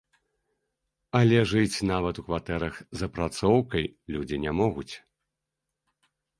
Але 1.19 1.37
жыць 1.51 1.83
нават 1.91 2.15
у 2.23 2.25
кватэрах 2.31 2.81
з 3.01 3.11
апрацоўкай 3.11 3.83
людзі 4.17 4.43
не 4.49 4.59
могуць. 4.65 4.91